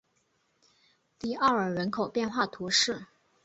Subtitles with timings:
[1.19, 3.05] 迪奥尔人口变化图示